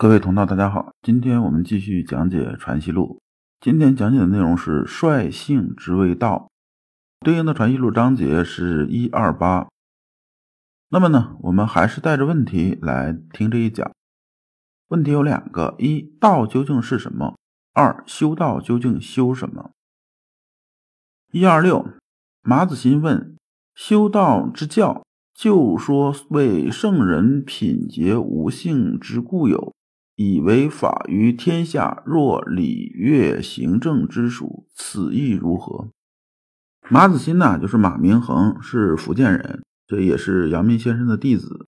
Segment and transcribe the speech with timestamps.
[0.00, 3.18] 各位同道，大家好，今天我们继续讲解《传习录》。
[3.60, 6.50] 今天讲解的内容是率性之谓道，
[7.20, 9.68] 对应的《传习录》章节是一二八。
[10.88, 13.92] 那么呢，我们还是带着问题来听这一讲。
[14.88, 17.36] 问题有两个：一道究竟是什么？
[17.74, 19.72] 二修道究竟修什么？
[21.30, 21.86] 一二六，
[22.40, 23.36] 马子欣问：
[23.74, 25.04] 修道之教，
[25.34, 29.74] 就说为圣人品节无性之故有。
[30.22, 35.88] 以为法于天下，若礼乐行政之属，此意如何？
[36.90, 41.66] 马子欣呢，就是马明恒，是福建人，这也是阳明先生的弟子。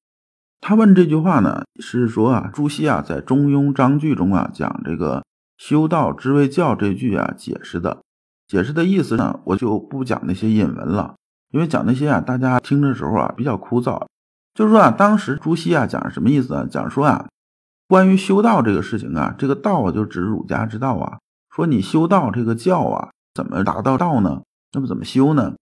[0.61, 5.25] 他问这句话呢，是说啊，朱熹啊在《中庸章句》中啊讲这个
[5.57, 8.03] “修道之谓教”这句啊解释的。
[8.47, 11.15] 解释的意思呢，我就不讲那些引文了，
[11.53, 14.05] 因为讲那些啊，大家听的时候啊比较枯燥。
[14.53, 16.67] 就是说啊，当时朱熹啊讲什么意思呢？
[16.67, 17.27] 讲说啊。
[17.93, 21.19] 关于修道这个事情啊，这个道啊就指儒家之道啊。
[21.55, 24.41] 说你修道这个教啊，怎么达到道呢？
[24.73, 25.57] 那么怎么修呢？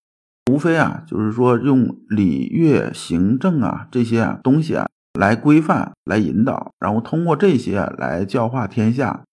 [0.48, 4.86] 无非啊，就是说用礼乐行政啊这些啊东西啊
[5.18, 9.24] 来规范、来引导，然后通过这些来教化天下。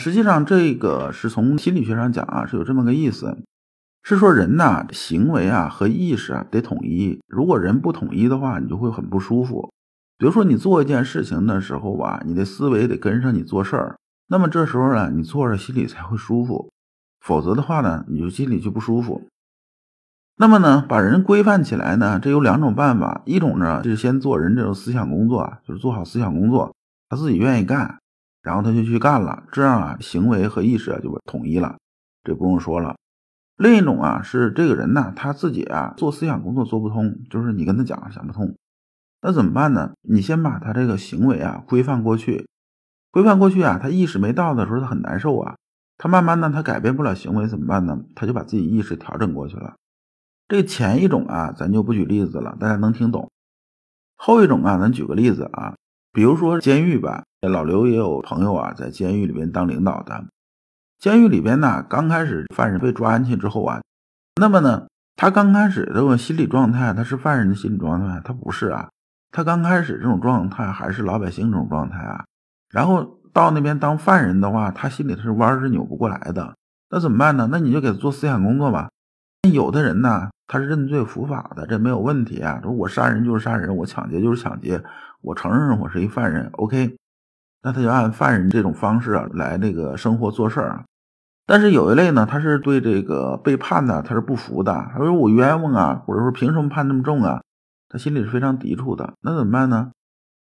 [0.00, 3.36] 实际上，这个是从心理学上讲啊，是有这么个意思，
[4.02, 7.20] 是说人呐行为啊和意识啊得统一。
[7.28, 9.70] 如果人不统一的话，你就会很不舒服。
[10.22, 13.98] 比如说，你做一件事情的时候吧，你的思维得跟上你做事儿。
[14.28, 16.70] 那么这时候呢，你做着心里才会舒服。
[17.20, 19.26] 否则的话呢，你就心里就不舒服。
[20.36, 23.22] 那么呢，把人规范起来呢，这有两种办法。
[23.24, 26.72] 一种呢就，是先做人这种思想工作，就是做好思想工作，
[27.08, 27.98] 他自己愿意干，
[28.42, 29.42] 然后他就去干了。
[29.50, 31.76] 这样啊，行为和意识啊就统一了，
[32.22, 32.94] 这不用说了。
[33.56, 38.54] 另一种啊，是这个人呢，他自己啊做思想工作做不通，就是你跟他讲想不通。
[39.24, 39.92] 那怎么办呢？
[40.02, 42.48] 你先把他这个行为啊规范过去，
[43.12, 45.54] 规范过去啊，他意识没到的时候，他很难受啊。
[45.96, 48.00] 他慢慢呢，他改变不了行为，怎么办呢？
[48.16, 49.74] 他就把自己意识调整过去了。
[50.48, 53.30] 这前一种啊，咱就不举例子了，大家能听懂。
[54.16, 55.76] 后一种啊，咱举个例子啊，
[56.12, 60.24] 比如说监狱吧，老刘也有朋友啊，在监狱里边当领导的。
[60.98, 63.80] 监狱里边呢，刚开始犯人被抓进去之后啊，
[64.40, 68.88] 那么呢，他刚开始这种心理状态，他是犯人的心理状态，他不是啊。
[69.32, 72.24] 他刚开始这种状态还是老百姓这种状态啊，
[72.70, 76.54] 然后到那边当犯人的话，他心里他是弯是扭不过来的，
[76.90, 77.48] 那怎么办呢？
[77.50, 78.90] 那你就给他做思想工作吧。
[79.50, 82.60] 有的人呢，他是认罪伏法的，这没有问题啊。
[82.62, 84.80] 说我杀人就是杀人，我抢劫就是抢劫，
[85.22, 86.94] 我承认我是一犯人，OK。
[87.62, 90.84] 那他就按犯人这种方式啊来这个生活做事儿。
[91.46, 97.40] 但是有一类呢，他是对这个被判的他是不服的，他说我冤枉啊，或者说凭什么判那么重啊？
[97.92, 99.92] 他心里是非常抵触的，那怎么办呢？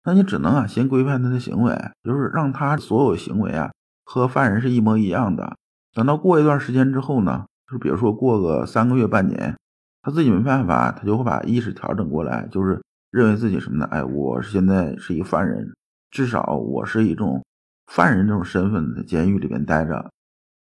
[0.04, 3.72] 那你只能啊，先规范他的行为，就是让他所有行为啊
[4.04, 5.56] 和犯人是一模一样的。
[5.92, 9.56] 等到过一段时间之后呢，就是比如说过个三个月、半年，
[10.02, 12.80] 他自己没办法，他就会把意识调整过来，就是
[13.10, 13.88] 认为自己什么呢？
[13.90, 15.74] 哎，我现在是一犯人，
[16.12, 17.44] 至少我是一种
[17.88, 20.12] 犯人这种身份在监狱里边待着，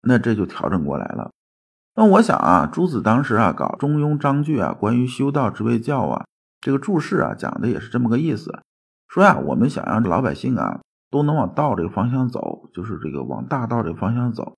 [0.03, 1.33] 那这就调整过来了。
[1.97, 6.25] 那我想啊，朱子当时啊搞《中庸章句》啊，关于修道之谓教啊。
[6.61, 8.53] 这个注释啊，讲的也是这么个意思，
[9.09, 10.81] 说呀，我们想让老百姓啊
[11.11, 14.57] 都能往道这个方向走，就是这个往大道这个方向走。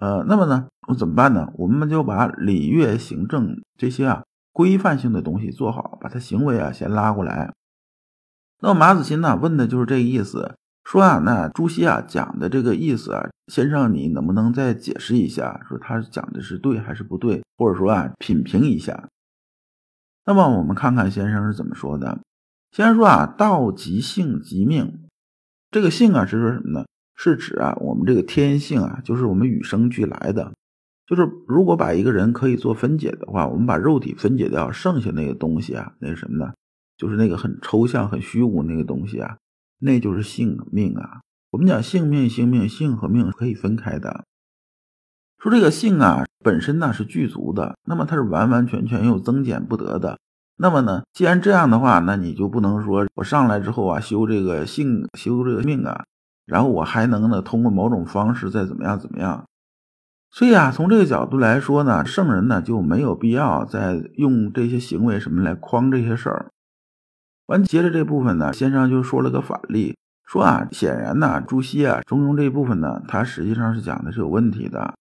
[0.00, 1.52] 呃，那么呢，我怎么办呢？
[1.56, 7.52] 我们就把礼乐行政这些啊规范性的东西做好，把他行为啊先拉过来。
[8.60, 19.08] 那么马子欣呢问的就是这个意思，说啊，那朱熹啊讲的这个意思啊，先生你能不能再解释一下，说他讲的是对还是不对，或者说啊品评一下。
[20.26, 22.20] 那么我们看看先生是怎么说的。
[22.70, 25.00] 先生说啊，道即性即命。
[25.70, 26.86] 这个性啊是说什么呢？
[27.16, 30.52] 是指啊我们这个天性啊，就是我们与生俱来的。
[31.06, 36.52] 就是如果把一个人可以做分解的话，我们把肉体分解掉，剩下那个东西啊，那是什么呢？
[36.96, 39.36] 就是那个很抽象、很虚无那个东西啊，
[39.80, 41.20] 那就是性命啊。
[41.50, 44.24] 我们讲性命、性命、性和命可以分开的。
[45.44, 50.18] 说这个性啊本身呢是具足的，那么它是完完全全又增减不得的。
[50.56, 56.04] 那么呢，既然这样的话，那你就不能说我上来之后啊修这个性，修这个命啊，
[56.46, 59.44] 然后我还能呢通过某种方式再怎么样怎么样。
[60.30, 66.46] 所以啊，从这个角度来说呢，圣人呢就没有必要再用这些行为什么来框这些事儿。
[67.48, 69.94] 完接着这部分呢，先生就说了个反例，
[70.26, 74.94] 说啊，显然呢，朱熹啊中庸这一部分呢，他实际上是讲的是有问题的。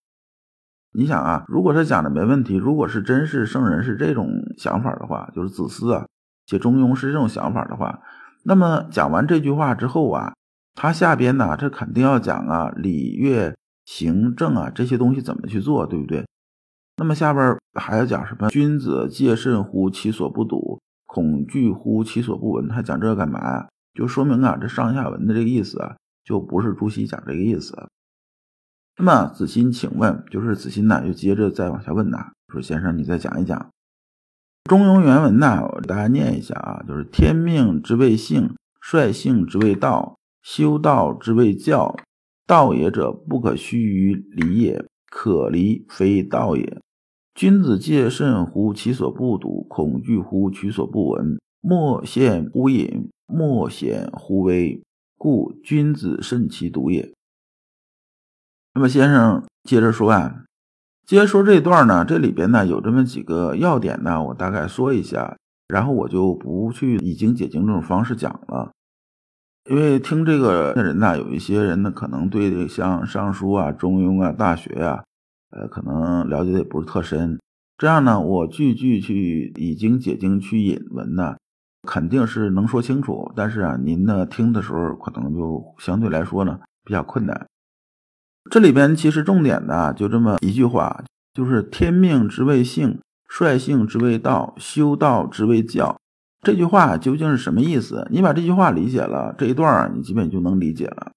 [0.94, 6.06] 你想啊，如果他讲的没问题，如果是真是圣人是这种想法的话，就是子思啊
[6.46, 8.02] 写中庸是这种想法的话，
[8.44, 10.34] 那么讲完这句话之后啊，
[10.76, 13.56] 他下边呢，这肯定要讲啊，礼乐
[13.86, 16.26] 行政啊这些东西怎么去做，对不对？
[16.98, 18.50] 那么下边还要讲什么？
[18.50, 22.70] 君子戒慎乎其所不睹，恐惧乎其所不闻。
[22.70, 23.68] 还讲这个干嘛呀？
[23.96, 27.76] 就说明啊，这上下文的这个意思啊，就不是朱熹讲这个意思。
[28.98, 33.60] 那么子欣，请问，就是子欣呢，就接着再往下问呐，说先生，你再讲一讲
[34.70, 41.96] 《中庸》原文呢，我给大家念一下啊，就是天命之谓性，率性之谓道，修道之谓教。
[42.46, 46.78] 道也者，不可虚于离也，可离非道也。
[47.34, 51.40] 君子戒慎乎其所不睹，恐惧乎其所不闻。
[51.62, 54.84] 莫羡乎隐，莫显乎微，
[55.18, 57.14] 故君子慎其独也。
[58.76, 60.46] 那么先生接着说啊，
[61.06, 65.38] 接着说这段呢，这里边呢有这么几个要点呢，我大概说一下，
[65.68, 68.72] 然后我就不去以经解经这种方式讲了，
[69.70, 75.04] 因为听这个的人呢，有一些人呢可能对像《尚书》啊、《中庸》啊、《大学》啊，
[75.52, 77.40] 呃，可能了解的也不是特深。
[77.78, 81.36] 这样呢，我句句去以经解经去引文呢，
[81.88, 87.48] 肯定是能说清楚，但是啊，您呢听的时候可能就相对来说呢比较困难。
[88.50, 91.04] 这里边其实重点的就这么一句话，
[91.34, 95.98] 就是“天命之谓性，率性之谓道，修道之谓教”。
[96.46, 98.06] 这句话究竟是什么意思？
[98.12, 101.12] 你把这句话理解了，这一段你基本就能理解了。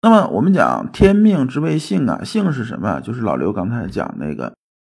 [0.00, 3.00] 那么我们讲“天命之谓性”啊，性是什么？
[3.00, 4.54] 就是老刘刚才讲那个，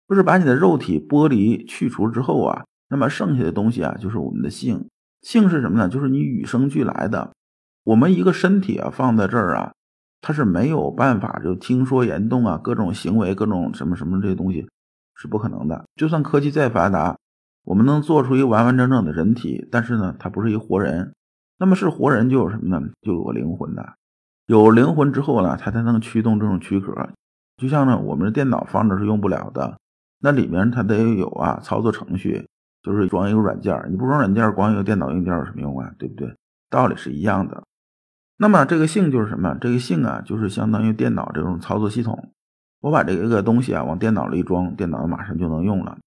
[0.08, 4.88] 就是把你的肉体剥离去除之后啊，那么剩下的东西啊，就是我们的性。
[5.22, 5.90] 性是什么呢？
[5.90, 7.32] 就是你与生俱来的。
[7.86, 9.72] 我们一个身体啊，放在这儿啊。
[10.22, 14.68] 他是没有办法就听说言动啊，各种行为，各种什么什么这些东西
[15.16, 15.86] 是不可能的。
[15.96, 17.18] 就算科技再发达，
[17.64, 21.14] 我们能做出一个完完整整的人体，但是呢，它不是一活人。
[21.58, 22.88] 那么是活人就有什么呢？
[23.02, 23.94] 就有个灵魂的。
[24.46, 26.94] 有灵魂之后呢，它才能驱动这种躯壳。
[27.58, 29.78] 就像呢，我们的电脑放着是用不了的，
[30.20, 32.48] 那里面它得有啊操作程序，
[32.82, 33.78] 就是装一个软件。
[33.90, 35.94] 你不装软件，光一个电脑硬件有什么用啊？
[36.00, 36.34] 对不对？
[36.70, 37.64] 道理是一样的。
[38.42, 39.58] 那么这个性就是什么？
[39.60, 42.32] 这个性啊，就是相当于电脑这种操作系统。
[42.80, 45.98] 我把这个东西啊往电脑里一装，电脑马上就能用了。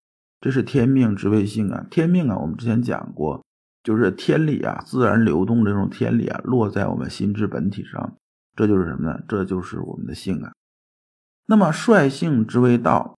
[0.41, 3.45] 这是天命之谓性啊，天命啊，我们之前讲过，
[3.83, 8.15] 就是天理啊，自然流动这种天理啊，落在我们心之本体上，
[8.57, 9.21] 这就是什么呢？
[9.29, 10.53] 这就是我们的性啊。
[11.49, 13.15] 那么率性之谓道，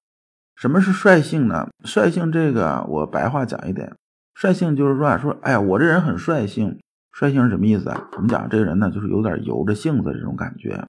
[0.56, 1.69] 什么是率性呢？
[1.84, 3.94] 率性这个我白话讲一点，
[4.34, 6.76] 率性就是说啊，说哎呀，我这人很率性。
[7.20, 8.08] 率性是什么意思啊？
[8.16, 10.84] 我们讲这个人呢，就是有点由着性子这种感觉。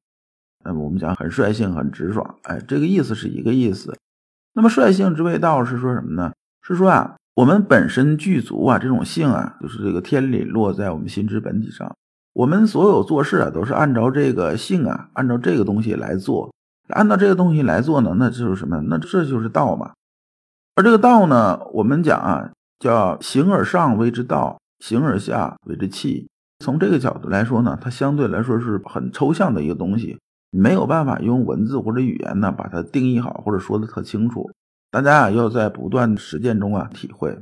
[0.64, 3.96] 那么我们讲很率性、很直爽，哎，这个意思是一个意思。
[4.54, 6.34] 那么率性之谓道是说什么呢？
[6.64, 11.96] 是说啊，我们本身具足啊，这种性啊，就是这个天理落在我们心之本体上。
[12.34, 16.52] 我们所有做事啊，都是按照这个性啊，按照这个东西来做。
[16.90, 18.82] 按照这个东西来做呢，那就是什么？
[18.88, 19.92] 那这就是道嘛。
[20.74, 22.50] 而这个道呢，我们讲啊，
[22.80, 24.58] 叫形而上谓之道。
[24.86, 26.30] 形而下为之气，
[26.60, 30.20] 从这个角度来说呢，它相对来说是很抽象的一个东西，
[30.52, 34.48] 没有办法用文字或者语言呢把它定义好或者说的特清楚。
[34.92, 37.36] 大家啊要在不断实践中啊体会。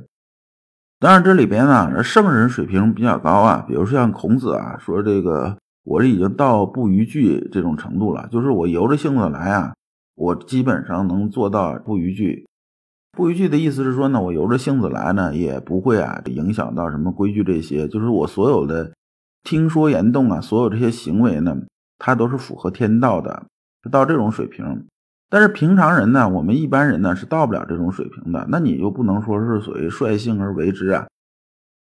[0.98, 5.54] 当然这里边呢圣人水平比较高啊，比如说像孔子啊说这个
[5.84, 9.74] 我已经到不逾矩这种程度了，就是我由着性子来啊，
[10.14, 12.46] 我基本上能做到不逾矩。
[13.14, 17.86] 不逾矩的意思是说呢，我由着性子来呢，也不会啊影响到什么规矩这些。
[17.88, 18.92] 就是我所有的
[19.42, 21.56] 听说言动啊，所有这些行为呢，
[21.98, 23.46] 它都是符合天道的，
[23.90, 24.86] 到这种水平。
[25.30, 28.46] 但是平常人呢，我们一般人呢是到不了这种水平的。
[28.48, 31.06] 那你就不能说是所谓率性而为之啊。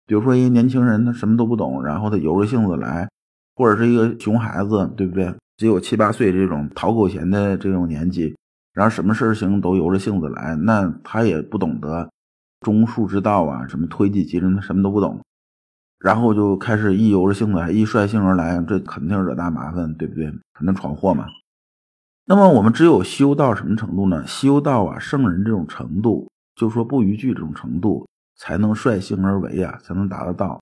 [0.05, 3.09] 比如说一个年轻人，他什么都不懂，然后他由着性子来，
[3.55, 5.33] 或者是一个熊孩子，对不对？
[5.57, 8.35] 只有七八岁这种讨狗嫌的这种年纪。
[8.73, 12.09] 然后什么事情都由着性子来，那他也不懂得
[12.61, 15.19] 中术之道啊，什么推己及人，他什么都不懂。
[15.99, 20.25] 然后就开始一由着性子来，一率性而来，这肯定惹大麻烦，对不对？
[20.53, 21.27] 肯定闯祸嘛。
[22.25, 24.25] 那么我们只有修到什么程度呢？
[24.25, 30.61] 修到啊圣人这种程度，就说不逾矩这种程度，才能率性而为啊，才能达得到。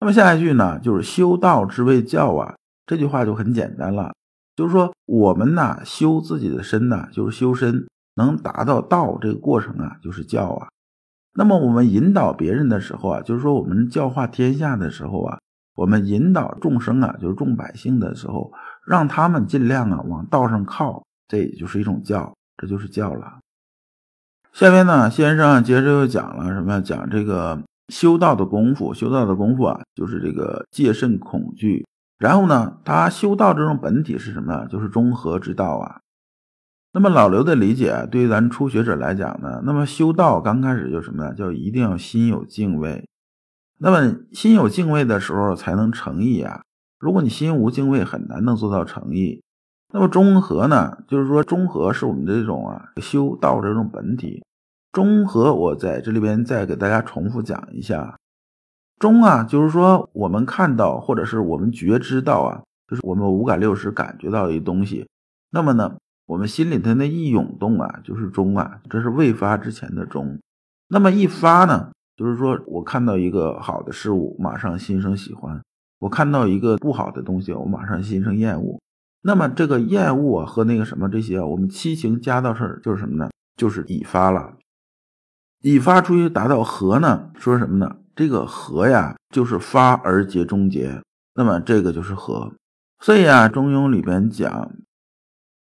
[0.00, 2.54] 那么下一句呢，就是修道之谓教啊，
[2.86, 4.12] 这句话就很简单了。
[4.56, 10.68] 就是说，我们呢修自己的身呢，就是修身，能达到道这个过程啊，就是教啊。
[11.34, 15.38] 那么我们引导别人的时候啊，就是说我们教化天下的时候啊，
[15.74, 18.50] 我们引导众生啊，就是众百姓的时候，
[18.86, 23.40] 让他们尽量啊往道上靠，这也就是一种教，这就是教了。
[24.54, 26.80] 下面呢，先生接着又讲了什么？
[26.80, 31.84] 讲这个修道的功夫，修道的功夫啊，就是这个戒慎恐惧。
[32.18, 34.66] 然后呢，他修道这种本体是什么？
[34.66, 36.00] 就是中和之道啊。
[36.92, 41.34] 那么老刘的理解，对于咱初学者来讲呢，那么修道刚开始就什么呢？
[41.34, 43.06] 就一定要心有敬畏。
[43.78, 46.62] 那么心有敬畏的时候，才能诚意啊。
[46.98, 49.42] 如果你心无敬畏，很难能做到诚意。
[49.92, 50.96] 那么中和呢？
[51.06, 54.42] 就是说中和是我们的这种啊修道这种本体。
[54.90, 58.16] 中和，我在这里边再给大家重复讲一下。
[58.98, 65.06] 中啊，就是说我们看到或者是我们觉知到啊，就是我们五感六识感觉到的一东西。
[65.50, 70.38] 那么呢，我们心里头那一涌动啊，就是中啊，这是未发之前的中。
[70.88, 75.60] 那么一发呢，就是说我看到一个好的事物，马上心生喜欢；
[75.98, 78.80] 我看到一个不好的东西，我马上心生厌恶。
[79.22, 83.28] 那么这个厌恶啊和那个什么这些啊，我们七情加到这儿就是什么呢？
[83.56, 84.54] 就是已发了。
[85.62, 87.30] 已发出去达到和呢？
[87.34, 87.96] 说什么呢？
[88.16, 91.00] 这个和呀，就是发而结终结，
[91.34, 92.50] 那么这个就是和。
[93.00, 94.72] 所以啊，《中庸》里边讲，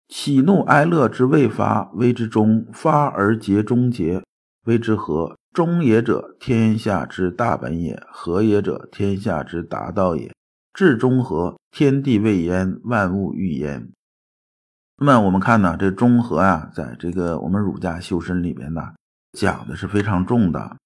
[0.09, 4.23] 喜怒哀乐之未发，谓之中；发而结终结，
[4.67, 5.37] 谓之和。
[5.53, 10.33] 中也者，天下之大本也；和也者，天下之达道也。
[10.73, 13.91] 至中和，天地未焉，万物欲焉。
[14.99, 18.83] 那么我们看呢，这中和啊，在这个我们儒家修身里边呢。
[19.33, 20.77] 讲的是非常重的。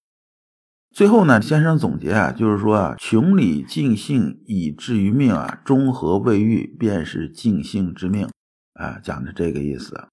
[0.94, 8.30] 最后呢，先生总结啊，就是说啊，穷理尽性以至于命啊，中和未遇便是尽性之命
[8.74, 10.06] 啊，讲的这个意思。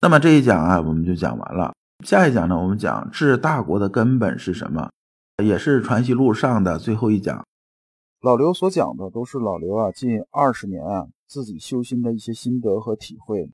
[0.00, 1.74] 那么这一讲啊，我们就讲完了。
[2.06, 4.88] 下一讲呢，我们讲治大国的根本是什么，
[5.44, 7.44] 也是《传习录》上的最后一讲。
[8.22, 13.50] 老刘所讲的都是老刘啊近二十年啊自己修心的一些心得和体会。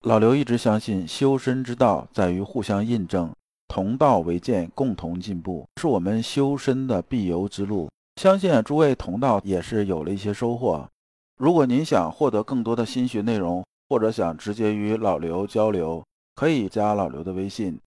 [0.00, 3.32] 老刘一直相信，修身之道在于互相印证，
[3.68, 7.90] 同道为鉴，共同进步，是我们修身的必由之路。
[8.16, 10.88] 相信诸位同道也是有了一些收获。
[11.36, 16.04] 如果您想获得更多的心学内容，或者想直接与老刘交流，
[16.34, 17.78] 可以加老刘的微信。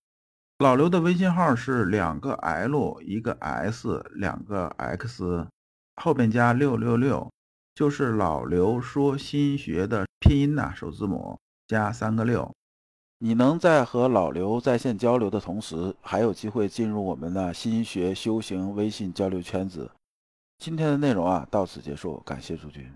[0.60, 5.48] 老刘的微信号是两个 L 一个 S 两个 X，
[5.96, 7.30] 后边加六六六，
[7.74, 11.38] 就是老刘说心学的拼音呐，首字母。
[11.68, 12.52] 加三个六，
[13.22, 19.92] 你能在和老刘在线交流的同时，还有机会进入我们的心学修行微信交流圈子。
[20.58, 22.90] 今天的内容啊，到此结束，感谢诸君。